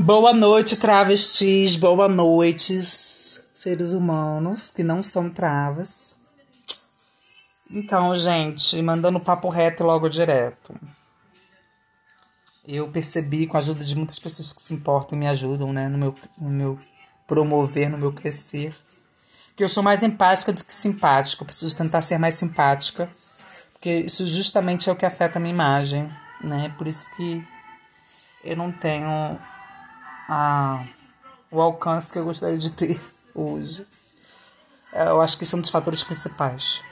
[0.00, 1.74] Boa noite, travestis.
[1.74, 6.20] Boa noite, seres humanos que não são travas.
[7.68, 10.72] Então, gente, mandando papo reto logo direto.
[12.66, 15.88] Eu percebi, com a ajuda de muitas pessoas que se importam e me ajudam, né,
[15.88, 16.78] no meu, no meu
[17.26, 18.72] promover, no meu crescer,
[19.56, 21.42] que eu sou mais empática do que simpática.
[21.42, 23.10] Eu preciso tentar ser mais simpática,
[23.72, 26.08] porque isso justamente é o que afeta a minha imagem,
[26.40, 26.72] né?
[26.78, 27.44] Por isso que
[28.44, 29.36] eu não tenho
[30.28, 30.86] a,
[31.50, 33.00] o alcance que eu gostaria de ter
[33.34, 33.86] hoje.
[34.92, 36.82] É, eu acho que são é dos fatores principais.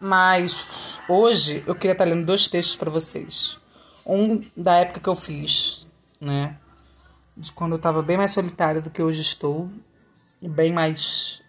[0.00, 3.58] Mas hoje eu queria estar lendo dois textos para vocês.
[4.06, 5.86] Um da época que eu fiz,
[6.18, 6.56] né?
[7.36, 9.70] De quando eu estava bem mais solitária do que hoje estou.
[10.40, 11.42] E bem mais.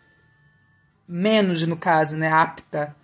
[1.07, 2.29] Menos, no caso, né?
[2.29, 2.95] Apta,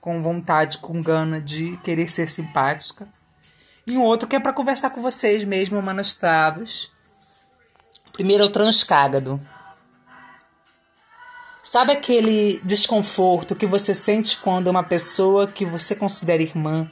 [0.00, 3.08] com vontade, com gana de querer ser simpática.
[3.86, 6.90] E um outro que é para conversar com vocês mesmo, manas travas.
[8.12, 9.40] Primeiro é o transcágado.
[11.62, 16.90] Sabe aquele desconforto que você sente quando uma pessoa que você considera irmã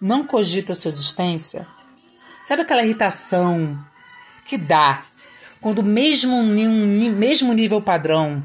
[0.00, 1.66] não cogita sua existência?
[2.46, 3.82] Sabe aquela irritação
[4.46, 5.02] que dá
[5.60, 8.44] quando mesmo mesmo nível padrão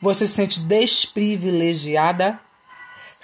[0.00, 2.40] você se sente desprivilegiada?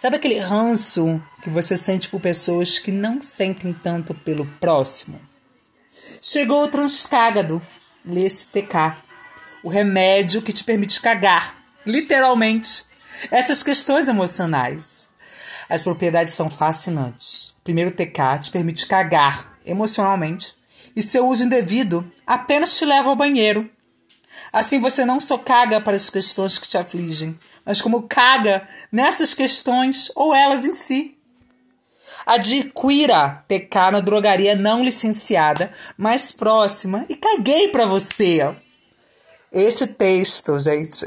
[0.03, 5.21] Sabe aquele ranço que você sente por pessoas que não sentem tanto pelo próximo?
[6.21, 7.63] Chegou o transcágado,
[8.05, 8.97] lê esse TK,
[9.63, 12.87] o remédio que te permite cagar, literalmente,
[13.31, 15.07] essas questões emocionais.
[15.69, 17.57] As propriedades são fascinantes.
[17.63, 20.57] Primeiro, TK te permite cagar emocionalmente
[20.97, 23.71] e seu uso indevido apenas te leva ao banheiro
[24.53, 29.35] Assim você não só caga para as questões que te afligem, mas como caga nessas
[29.35, 31.17] questões ou elas em si.
[32.27, 38.55] Adquira TK na drogaria não licenciada mais próxima e caguei para você.
[39.51, 41.07] Esse texto, gente.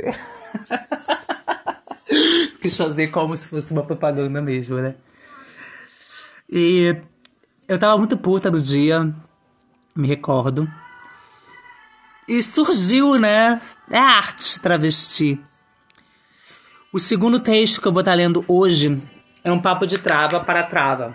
[2.61, 4.95] Quis fazer como se fosse uma propaganda mesmo, né?
[6.49, 6.95] E
[7.67, 9.11] eu tava muito puta no dia,
[9.95, 10.69] me recordo.
[12.27, 13.61] E surgiu, né?
[13.89, 15.39] É arte travesti.
[16.91, 19.01] O segundo texto que eu vou estar lendo hoje
[19.43, 21.13] é um papo de trava para trava.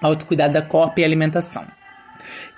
[0.00, 1.66] Autocuidado da corpo e alimentação.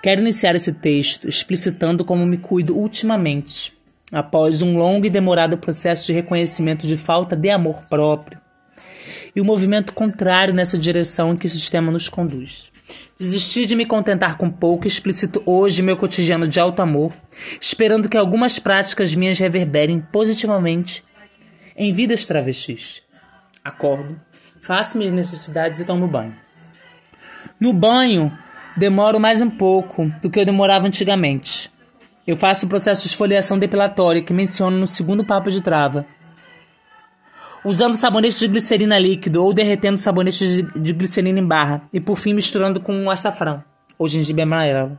[0.01, 3.77] Quero iniciar esse texto explicitando como me cuido ultimamente,
[4.11, 8.39] após um longo e demorado processo de reconhecimento de falta de amor próprio
[9.37, 12.71] e o movimento contrário nessa direção em que o sistema nos conduz.
[13.19, 17.13] Desisti de me contentar com pouco explicito hoje meu cotidiano de alto amor,
[17.61, 21.03] esperando que algumas práticas minhas reverberem positivamente
[21.75, 23.03] em vidas travestis.
[23.63, 24.19] Acordo,
[24.59, 26.35] faço minhas necessidades e tomo banho.
[27.59, 28.35] No banho,
[28.75, 31.69] demoro mais um pouco do que eu demorava antigamente.
[32.25, 36.07] Eu faço o processo de esfoliação depilatória que menciono no segundo papo de trava
[37.67, 42.33] usando sabonete de glicerina líquido ou derretendo sabonete de glicerina em barra e por fim
[42.33, 43.61] misturando com açafrão
[43.97, 44.97] ou gengibre amarelo.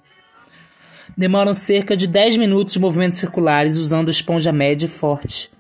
[1.17, 5.51] Demoram cerca de 10 minutos de movimentos circulares usando esponja média e forte.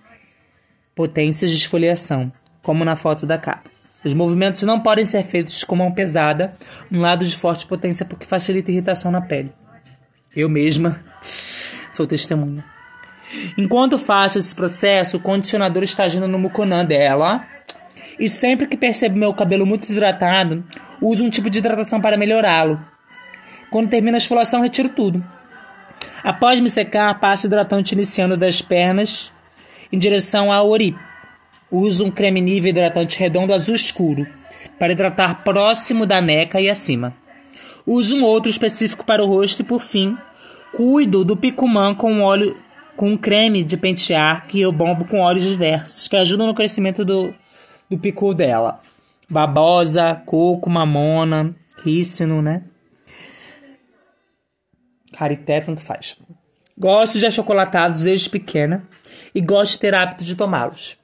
[0.95, 2.31] Potências de esfoliação,
[2.63, 3.71] como na foto da capa.
[4.05, 6.55] Os movimentos não podem ser feitos com mão pesada,
[6.93, 9.51] um lado de forte potência porque facilita irritação na pele.
[10.37, 11.03] Eu mesma
[11.91, 12.78] sou testemunha.
[13.57, 17.45] Enquanto faço esse processo, o condicionador está agindo no muconã dela.
[18.19, 20.65] E sempre que percebo meu cabelo muito desidratado,
[21.01, 22.81] uso um tipo de hidratação para melhorá-lo.
[23.71, 25.25] Quando termino a esfoliação, retiro tudo.
[26.25, 29.33] Após me secar, passo hidratante iniciando das pernas
[29.93, 30.97] em direção à ori.
[31.71, 34.27] Uso um creme nível hidratante redondo azul escuro
[34.79, 37.15] para hidratar próximo da neca e acima.
[37.87, 40.17] Uso um outro específico para o rosto e, por fim,
[40.75, 42.57] cuido do picumã com óleo
[42.99, 47.05] com um creme de pentear que eu bombo com óleos diversos, que ajudam no crescimento
[47.05, 47.33] do,
[47.89, 48.81] do picu dela.
[49.31, 51.55] Babosa, coco, mamona,
[51.85, 52.65] rícino, né?
[55.17, 56.17] Carité, tanto faz.
[56.77, 58.83] Gosto de achocolatados desde pequena
[59.33, 60.99] e gosto de ter hábito de tomá-los.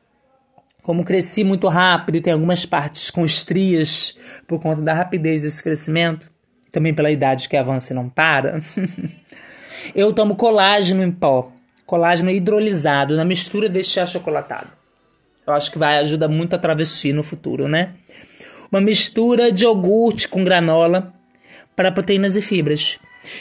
[0.83, 4.19] Como cresci muito rápido e tem algumas partes com estrias
[4.49, 6.29] por conta da rapidez desse crescimento,
[6.73, 8.61] também pela idade que avança e não para,
[9.95, 11.54] eu tomo colágeno em pó
[11.87, 14.73] colágeno hidrolisado na mistura deste achocolatado.
[15.47, 17.95] Eu acho que vai ajudar muito a travesti no futuro, né?
[18.73, 21.13] Uma mistura de iogurte com granola
[21.77, 22.99] para proteínas e fibras.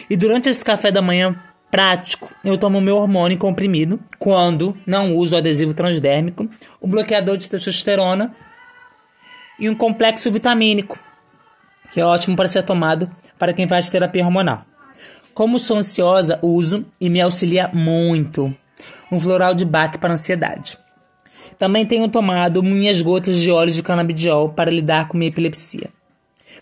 [0.10, 1.36] E durante esse café da manhã
[1.72, 6.48] prático, eu tomo meu hormônio comprimido quando não uso adesivo transdérmico,
[6.80, 8.36] o bloqueador de testosterona
[9.60, 11.00] e um complexo vitamínico,
[11.92, 14.66] que é ótimo para ser tomado para quem faz terapia hormonal.
[15.34, 18.56] Como sou ansiosa, uso e me auxilia muito
[19.12, 20.78] um floral de Bach para ansiedade.
[21.58, 25.90] Também tenho tomado minhas gotas de óleo de canabidiol para lidar com minha epilepsia.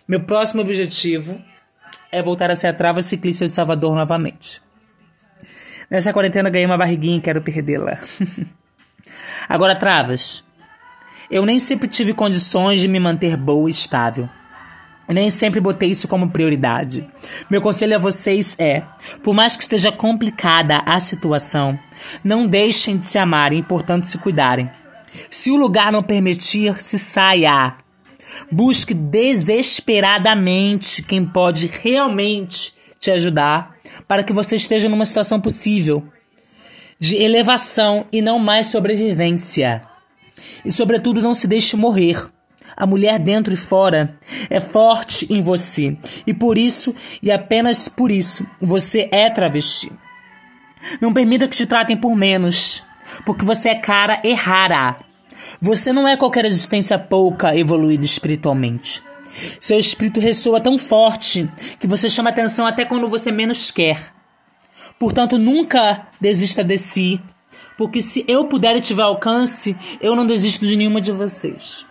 [0.08, 1.42] Meu próximo objetivo
[2.12, 4.62] é voltar a ser a trava ciclista de Salvador novamente.
[5.90, 7.98] Nessa quarentena ganhei uma barriguinha e quero perdê-la.
[9.48, 10.44] Agora, travas.
[11.30, 14.30] Eu nem sempre tive condições de me manter boa e estável.
[15.13, 17.06] Nem sempre botei isso como prioridade.
[17.50, 18.84] Meu conselho a vocês é:
[19.24, 21.78] por mais que esteja complicada a situação,
[22.24, 24.69] não deixem de se amarem e, portanto, se cuidarem.
[25.30, 27.75] Se o lugar não permitir, se saia.
[28.52, 33.75] Busque desesperadamente quem pode realmente te ajudar
[34.08, 36.02] para que você esteja numa situação possível
[37.00, 39.81] de elevação e não mais sobrevivência.
[40.63, 42.31] E, sobretudo, não se deixe morrer.
[42.81, 44.18] A mulher dentro e fora
[44.50, 45.95] é forte em você.
[46.25, 49.92] E por isso, e apenas por isso, você é travesti.
[51.00, 52.83] Não permita que te tratem por menos,
[53.24, 54.98] porque você é cara e rara.
[55.62, 59.04] Você não é qualquer existência pouca evoluída espiritualmente.
[59.60, 61.48] Seu espírito ressoa tão forte
[61.80, 64.12] que você chama atenção até quando você menos quer.
[64.98, 67.22] Portanto, nunca desista de si,
[67.77, 71.91] porque se eu puder e tiver alcance, eu não desisto de nenhuma de vocês.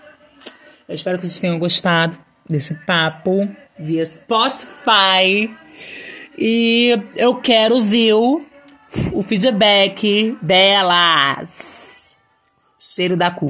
[0.90, 3.48] Eu espero que vocês tenham gostado desse papo
[3.78, 5.48] via Spotify.
[6.36, 12.16] E eu quero ver o feedback delas.
[12.76, 13.48] Cheiro da cuca.